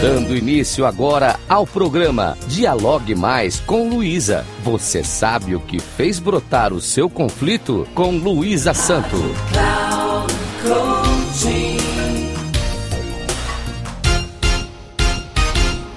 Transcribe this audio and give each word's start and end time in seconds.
Dando 0.00 0.36
início 0.36 0.84
agora 0.84 1.40
ao 1.48 1.66
programa 1.66 2.36
Dialogue 2.48 3.14
Mais 3.14 3.58
com 3.60 3.88
Luísa. 3.88 4.44
Você 4.62 5.02
sabe 5.02 5.56
o 5.56 5.60
que 5.60 5.80
fez 5.80 6.18
brotar 6.18 6.74
o 6.74 6.82
seu 6.82 7.08
conflito 7.08 7.88
com 7.94 8.10
Luísa 8.10 8.74
Santo. 8.74 9.16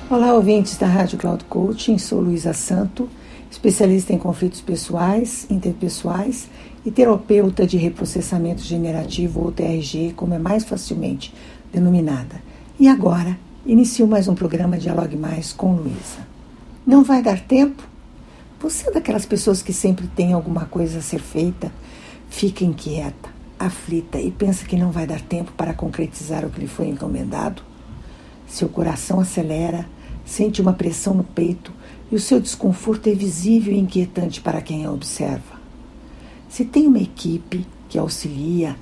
Olá, 0.10 0.34
ouvintes 0.34 0.78
da 0.78 0.88
Rádio 0.88 1.18
Cloud 1.18 1.44
Coaching. 1.44 1.98
Sou 1.98 2.22
Luísa 2.22 2.54
Santo, 2.54 3.10
especialista 3.52 4.14
em 4.14 4.18
conflitos 4.18 4.62
pessoais, 4.62 5.46
interpessoais 5.50 6.48
e 6.86 6.90
terapeuta 6.90 7.68
de 7.68 7.76
reprocessamento 7.76 8.62
generativo 8.62 9.42
ou 9.42 9.52
TRG, 9.52 10.14
como 10.16 10.34
é 10.34 10.40
mais 10.40 10.64
facilmente 10.64 11.34
denominada. 11.74 12.42
E 12.80 12.88
agora 12.88 13.38
inicio 13.70 14.08
mais 14.08 14.28
um 14.28 14.34
programa 14.34 14.80
Dialogue 14.80 15.16
Mais 15.16 15.54
com 15.54 15.76
Luísa. 15.76 16.28
Não 16.88 17.04
vai 17.04 17.22
dar 17.22 17.40
tempo? 17.40 17.84
Você 18.60 18.90
é 18.90 18.92
daquelas 18.92 19.28
pessoas 19.28 19.62
que 19.62 19.72
sempre 19.72 20.08
tem 20.08 20.34
alguma 20.34 20.66
coisa 20.66 20.98
a 20.98 21.02
ser 21.04 21.20
feita, 21.20 21.72
fica 22.32 22.66
inquieta, 22.66 23.30
aflita 23.60 24.20
e 24.20 24.32
pensa 24.32 24.66
que 24.66 24.76
não 24.76 24.92
vai 24.92 25.06
dar 25.06 25.22
tempo 25.22 25.52
para 25.52 25.76
concretizar 25.76 26.44
o 26.44 26.50
que 26.50 26.62
lhe 26.62 26.68
foi 26.68 26.88
encomendado? 26.88 27.62
Seu 28.48 28.68
coração 28.68 29.20
acelera, 29.20 29.88
sente 30.26 30.60
uma 30.64 30.74
pressão 30.74 31.14
no 31.14 31.24
peito 31.24 31.72
e 32.12 32.16
o 32.16 32.20
seu 32.20 32.40
desconforto 32.40 33.08
é 33.08 33.14
visível 33.14 33.72
e 33.72 33.78
inquietante 33.78 34.42
para 34.42 34.62
quem 34.62 34.84
a 34.84 34.92
observa. 34.92 35.60
Se 36.50 36.66
tem 36.66 36.88
uma 36.88 37.00
equipe 37.00 37.68
que 37.88 38.00
auxilia, 38.00 38.76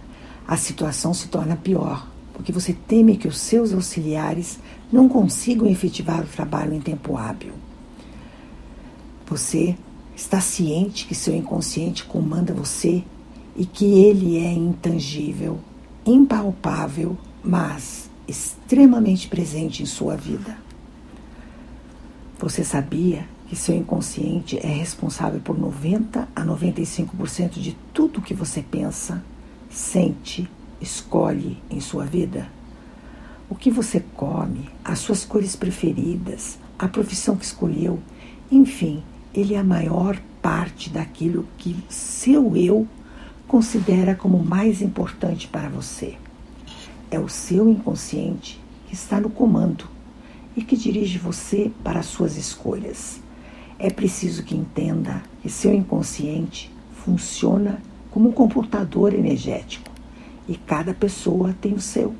a 0.48 0.55
situação 0.55 1.13
se 1.13 1.27
torna 1.27 1.58
pior, 1.58 2.08
porque 2.38 2.52
você 2.52 2.71
teme 2.71 3.18
que 3.18 3.27
os 3.27 3.40
seus 3.40 3.74
auxiliares 3.74 4.60
não 4.91 5.10
consigam 5.10 5.68
efetivar 5.68 6.21
o 6.21 6.27
trabalho 6.27 6.71
em 6.71 6.80
tempo 6.80 7.18
hábil. 7.18 7.52
Você 9.26 9.76
está 10.16 10.40
ciente 10.40 11.08
que 11.08 11.15
seu 11.15 11.35
inconsciente 11.35 12.05
comanda 12.05 12.54
você 12.54 13.04
e 13.55 13.65
que 13.65 13.85
ele 13.85 14.38
é 14.38 14.54
intangível, 14.54 15.58
impalpável, 16.05 17.18
mas 17.43 18.08
extremamente 18.27 19.27
presente 19.27 19.82
em 19.82 19.88
sua 19.88 20.15
vida. 20.15 20.60
Você 22.38 22.63
sabia 22.63 23.27
que 23.48 23.55
seu 23.55 23.76
inconsciente 23.76 24.60
é 24.60 24.68
responsável 24.68 25.40
por 25.40 25.58
90 25.58 26.27
a 26.35 26.46
95% 26.46 27.54
de 27.54 27.76
tudo 27.91 28.21
que 28.21 28.35
você 28.35 28.62
pensa, 28.62 29.24
sente, 29.71 30.48
escolhe 30.82 31.62
em 31.70 31.80
sua 31.80 32.06
vida? 32.06 32.50
O 33.50 33.56
que 33.56 33.72
você 33.72 34.04
come, 34.16 34.70
as 34.84 35.00
suas 35.00 35.24
cores 35.24 35.56
preferidas, 35.56 36.60
a 36.78 36.88
profissão 36.88 37.36
que 37.36 37.46
escolheu, 37.46 38.00
enfim, 38.52 39.04
ele 39.34 39.54
é 39.54 39.60
a 39.60 39.64
maior 39.64 40.20
parte 40.42 40.90
daquilo 40.90 41.48
que 41.58 41.76
seu 41.90 42.55
eu 42.55 42.88
considera 43.48 44.16
como 44.16 44.44
mais 44.44 44.82
importante 44.82 45.48
para 45.48 45.70
você. 45.70 46.16
É 47.10 47.20
o 47.20 47.30
seu 47.30 47.70
inconsciente 47.70 48.60
que 48.88 48.94
está 48.94 49.20
no 49.20 49.30
comando 49.30 49.86
e 50.55 50.64
que 50.64 50.76
dirige 50.76 51.18
você 51.18 51.72
para 51.84 52.00
as 52.00 52.08
suas 52.08 52.36
escolhas. 52.36 53.22
É 53.80 53.90
preciso 53.90 54.44
que 54.44 54.55
entenda 54.55 55.24
que 55.42 55.50
seu 55.50 55.74
inconsciente 55.74 56.70
funciona 57.05 57.82
como 58.12 58.30
um 58.30 58.34
computador 58.34 59.14
energético 59.14 59.96
e 60.48 60.55
cada 60.55 60.93
pessoa 60.93 61.55
tem 61.59 61.73
o 61.73 61.81
seu. 61.81 62.15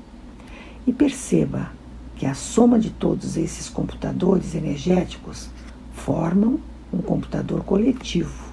E 0.86 0.92
perceba 0.92 1.72
que 2.16 2.26
a 2.26 2.34
soma 2.34 2.80
de 2.80 2.90
todos 2.90 3.38
esses 3.38 3.70
computadores 3.70 4.56
energéticos 4.56 5.50
formam 5.94 6.60
um 6.92 7.00
computador 7.00 7.64
coletivo. 7.64 8.48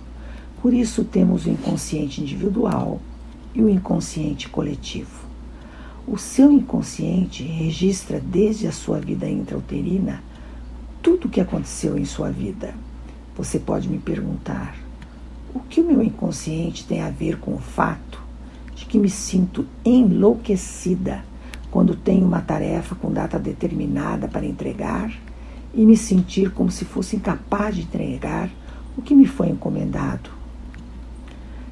Por 0.61 0.73
isso 0.73 1.05
temos 1.05 1.47
o 1.47 1.51
inconsciente 1.51 2.21
individual 2.21 3.01
e 3.55 3.63
o 3.63 3.69
inconsciente 3.69 4.49
coletivo. 4.49 5.25
O 6.07 6.19
seu 6.19 6.53
inconsciente 6.53 7.43
registra 7.43 8.21
desde 8.21 8.67
a 8.67 8.73
sua 8.73 9.01
vida 9.01 9.29
intrauterina 9.29 10.23
tudo 11.03 11.27
o 11.27 11.31
que 11.31 11.41
aconteceu 11.41 11.99
em 11.99 12.05
sua 12.05 12.31
vida. 12.31 12.75
Você 13.37 13.59
pode 13.59 13.89
me 13.89 13.99
perguntar: 13.99 14.77
o 15.55 15.61
que 15.61 15.81
o 15.81 15.85
meu 15.85 16.03
inconsciente 16.03 16.85
tem 16.87 17.01
a 17.01 17.11
ver 17.11 17.39
com 17.39 17.55
o 17.55 17.59
fato 17.59 18.24
de 18.85 18.87
que 18.87 18.99
me 18.99 19.09
sinto 19.09 19.67
enlouquecida 19.83 21.25
quando 21.71 21.97
tenho 21.97 22.27
uma 22.27 22.43
tarefa 22.43 22.95
com 22.95 23.11
data 23.11 23.39
determinada 23.39 24.29
para 24.29 24.45
entregar 24.45 25.11
e 25.73 25.85
me 25.85 25.97
sentir 25.97 26.51
como 26.51 26.71
se 26.71 26.85
fosse 26.85 27.17
incapaz 27.17 27.75
de 27.75 27.83
entregar 27.83 28.51
o 28.97 29.03
que 29.03 29.15
me 29.15 29.27
foi 29.27 29.49
encomendado? 29.49 30.31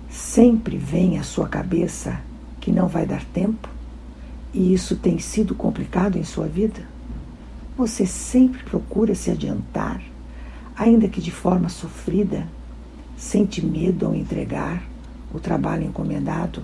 Sempre 0.08 0.76
vem 0.76 1.18
à 1.18 1.22
sua 1.22 1.46
cabeça 1.48 2.18
que 2.60 2.72
não 2.72 2.88
vai 2.88 3.06
dar 3.06 3.24
tempo? 3.26 3.68
E 4.52 4.72
isso 4.72 4.96
tem 4.96 5.18
sido 5.18 5.54
complicado 5.54 6.16
em 6.16 6.24
sua 6.24 6.46
vida? 6.46 6.82
Você 7.76 8.06
sempre 8.06 8.62
procura 8.64 9.14
se 9.14 9.30
adiantar, 9.30 10.02
ainda 10.76 11.08
que 11.08 11.20
de 11.20 11.30
forma 11.30 11.68
sofrida, 11.68 12.46
sente 13.16 13.64
medo 13.64 14.06
ao 14.06 14.14
entregar 14.14 14.82
o 15.32 15.38
trabalho 15.38 15.84
encomendado? 15.84 16.62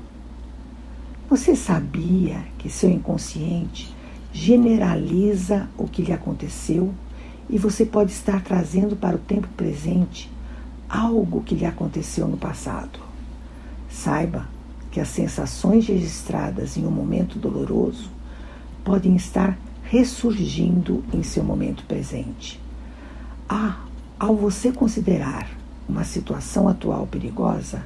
Você 1.29 1.55
sabia 1.55 2.43
que 2.57 2.71
seu 2.71 2.89
inconsciente 2.89 3.95
generaliza 4.33 5.69
o 5.77 5.87
que 5.87 6.01
lhe 6.01 6.13
aconteceu 6.13 6.95
e 7.51 7.59
você 7.59 7.85
pode 7.85 8.13
estar 8.13 8.43
trazendo 8.43 8.97
para 8.97 9.17
o 9.17 9.19
tempo 9.19 9.47
presente 9.49 10.31
algo 10.89 11.43
que 11.43 11.55
lhe 11.55 11.67
aconteceu 11.67 12.27
no 12.27 12.39
passado? 12.39 12.99
Saiba 13.91 14.49
que 14.91 15.01
as 15.01 15.09
sensações 15.09 15.87
registradas 15.87 16.79
em 16.79 16.87
um 16.87 16.91
momento 16.91 17.39
doloroso 17.39 18.11
podem 18.83 19.15
estar 19.15 19.59
ressurgindo 19.83 21.05
em 21.13 21.23
seu 21.23 21.45
momento 21.45 21.85
presente. 21.85 22.59
Ah, 23.47 23.81
ao 24.19 24.35
você 24.35 24.73
considerar 24.73 25.47
uma 25.87 26.05
situação 26.05 26.67
atual 26.67 27.07
perigosa, 27.07 27.83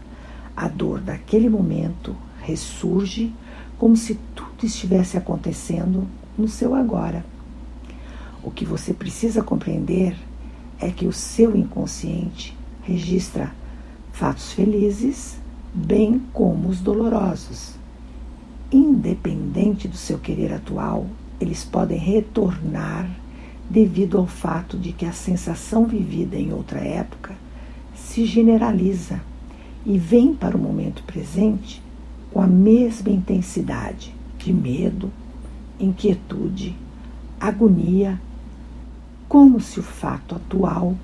a 0.57 0.69
dor 0.69 1.01
daquele 1.01 1.49
momento 1.49 2.15
ressurge 2.43 3.33
como 3.79 3.97
se 3.97 4.15
tudo 4.35 4.65
estivesse 4.65 5.17
acontecendo 5.17 6.07
no 6.37 6.49
seu 6.49 6.75
agora. 6.75 7.25
O 8.43 8.51
que 8.51 8.65
você 8.65 8.93
precisa 8.93 9.43
compreender 9.43 10.17
é 10.79 10.91
que 10.91 11.07
o 11.07 11.13
seu 11.13 11.57
inconsciente 11.57 12.57
registra 12.83 13.53
fatos 14.13 14.53
felizes 14.53 15.39
bem 15.73 16.21
como 16.33 16.69
os 16.69 16.81
dolorosos. 16.81 17.75
Independente 18.71 19.87
do 19.87 19.97
seu 19.97 20.19
querer 20.19 20.53
atual, 20.53 21.07
eles 21.41 21.65
podem 21.65 21.99
retornar 21.99 23.09
devido 23.71 24.19
ao 24.19 24.27
fato 24.27 24.77
de 24.77 24.93
que 24.93 25.07
a 25.07 25.13
sensação 25.13 25.87
vivida 25.87 26.37
em 26.37 26.53
outra 26.53 26.81
época 26.81 27.35
se 27.95 28.25
generaliza 28.27 29.21
e 29.87 29.99
vem 29.99 30.35
para 30.35 30.57
o 30.57 30.61
momento 30.61 31.03
presente 31.05 31.83
com 32.33 32.41
a 32.41 32.47
mesma 32.47 33.11
intensidade 33.11 34.15
de 34.39 34.53
medo, 34.53 35.11
inquietude, 35.79 36.75
agonia, 37.39 38.21
como 39.29 39.61
se 39.61 39.81
o 39.81 39.83
fato 39.83 40.35
atual 40.35 40.97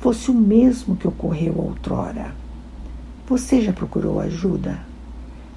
fosse 0.00 0.30
o 0.30 0.34
mesmo 0.34 0.96
que 0.96 1.06
ocorreu 1.06 1.58
outrora. 1.58 2.34
Você 3.26 3.62
já 3.62 3.72
procurou 3.72 4.20
ajuda? 4.20 4.80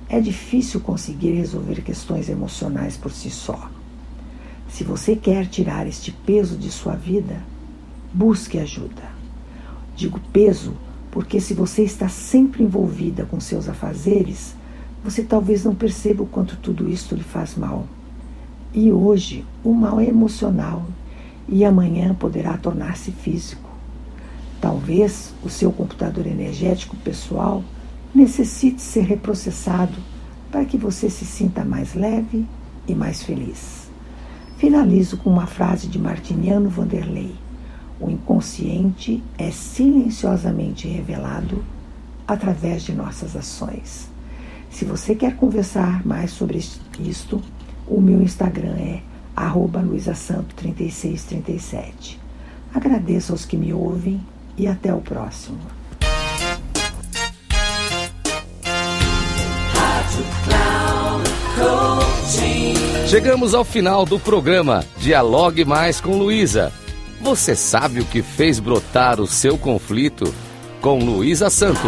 É 0.07 0.21
difícil 0.21 0.79
conseguir 0.79 1.31
resolver 1.31 1.81
questões 1.81 2.29
emocionais 2.29 2.95
por 2.95 3.11
si 3.11 3.29
só. 3.29 3.69
Se 4.69 4.83
você 4.83 5.15
quer 5.15 5.47
tirar 5.47 5.87
este 5.87 6.11
peso 6.11 6.55
de 6.55 6.71
sua 6.71 6.95
vida, 6.95 7.41
busque 8.13 8.57
ajuda. 8.57 9.03
Digo 9.95 10.19
peso 10.31 10.73
porque, 11.11 11.41
se 11.41 11.53
você 11.53 11.83
está 11.83 12.07
sempre 12.07 12.63
envolvida 12.63 13.25
com 13.25 13.39
seus 13.39 13.67
afazeres, 13.67 14.55
você 15.03 15.23
talvez 15.23 15.63
não 15.63 15.75
perceba 15.75 16.23
o 16.23 16.27
quanto 16.27 16.57
tudo 16.57 16.89
isto 16.89 17.15
lhe 17.15 17.23
faz 17.23 17.55
mal. 17.55 17.85
E 18.73 18.91
hoje, 18.91 19.45
o 19.63 19.73
mal 19.73 19.99
é 19.99 20.05
emocional 20.05 20.85
e 21.47 21.63
amanhã 21.63 22.13
poderá 22.13 22.57
tornar-se 22.57 23.11
físico. 23.11 23.69
Talvez 24.59 25.33
o 25.43 25.49
seu 25.49 25.71
computador 25.71 26.27
energético 26.27 26.95
pessoal 26.97 27.63
necessite 28.13 28.81
ser 28.81 29.03
reprocessado 29.03 29.93
para 30.51 30.65
que 30.65 30.77
você 30.77 31.09
se 31.09 31.25
sinta 31.25 31.63
mais 31.63 31.93
leve 31.93 32.45
e 32.87 32.95
mais 32.95 33.21
feliz. 33.21 33.89
Finalizo 34.57 35.17
com 35.17 35.29
uma 35.29 35.45
frase 35.45 35.87
de 35.87 35.99
Martiniano 35.99 36.69
Vanderlei: 36.69 37.35
O 37.99 38.09
inconsciente 38.09 39.23
é 39.37 39.51
silenciosamente 39.51 40.87
revelado 40.87 41.63
através 42.27 42.83
de 42.83 42.93
nossas 42.93 43.35
ações. 43.35 44.09
Se 44.77 44.85
você 44.85 45.15
quer 45.15 45.35
conversar 45.35 46.05
mais 46.05 46.29
sobre 46.29 46.63
isto, 46.99 47.41
o 47.87 47.99
meu 47.99 48.21
Instagram 48.21 48.75
é 48.77 49.01
arroba 49.35 49.79
luisasanto 49.79 50.53
3637. 50.53 52.19
Agradeço 52.71 53.31
aos 53.31 53.43
que 53.43 53.57
me 53.57 53.73
ouvem 53.73 54.21
e 54.55 54.67
até 54.67 54.93
o 54.93 55.01
próximo. 55.01 55.57
Chegamos 63.07 63.55
ao 63.55 63.65
final 63.65 64.05
do 64.05 64.19
programa 64.19 64.85
Dialogue 64.99 65.65
Mais 65.65 65.99
com 65.99 66.19
Luísa. 66.19 66.71
Você 67.19 67.55
sabe 67.55 68.01
o 68.01 68.05
que 68.05 68.21
fez 68.21 68.59
brotar 68.59 69.19
o 69.19 69.25
seu 69.25 69.57
conflito? 69.57 70.31
Com 70.79 70.99
Luísa 70.99 71.49
Santo. 71.49 71.87